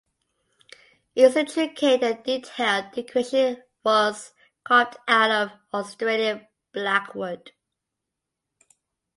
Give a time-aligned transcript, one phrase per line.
[1.13, 7.51] Its intricate and detailed decoration was carved out of Australian blackwood.